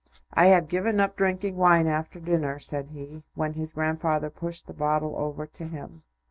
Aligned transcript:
"I 0.33 0.47
have 0.47 0.67
given 0.67 0.99
up 0.99 1.15
drinking 1.15 1.57
wine 1.57 1.85
after 1.85 2.19
dinner," 2.19 2.57
said 2.57 2.87
he, 2.87 3.21
when 3.35 3.53
his 3.53 3.75
grandfather 3.75 4.31
pushed 4.31 4.65
the 4.65 4.73
bottle 4.73 5.15
over 5.15 5.45
to 5.45 5.65
him. 5.67 6.01